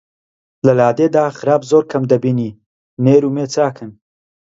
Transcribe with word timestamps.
لە 0.65 0.73
لادێدا 0.79 1.25
خراب 1.37 1.61
زۆر 1.71 1.83
کەم 1.91 2.03
دەبینی 2.11 2.57
نێر 3.05 3.21
و 3.25 3.33
مێ 3.35 3.45
چاکن 3.53 3.91